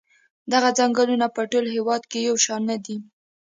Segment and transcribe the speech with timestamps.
[0.51, 2.97] دغه څنګلونه په ټول هېواد کې یو شان نه دي.